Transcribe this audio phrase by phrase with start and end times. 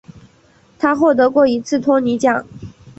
[0.79, 2.43] 他获得过一次托尼奖。